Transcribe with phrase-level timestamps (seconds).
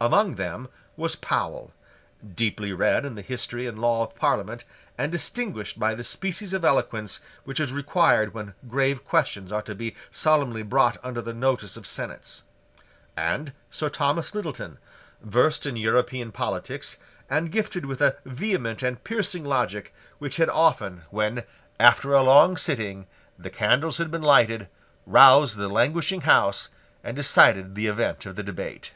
[0.00, 1.70] Among them was Powle,
[2.34, 4.64] deeply read in the history and law of Parliament,
[4.98, 9.76] and distinguished by the species of eloquence which is required when grave questions are to
[9.76, 12.42] be solemnly brought under the notice of senates;
[13.16, 14.78] and Sir Thomas Littleton,
[15.20, 16.98] versed in European politics,
[17.30, 21.44] and gifted with a vehement and piercing logic which had often, when,
[21.78, 23.06] after a long sitting,
[23.38, 24.66] the candles had been lighted,
[25.06, 26.70] roused the languishing House,
[27.04, 28.90] and decided the event of the debate.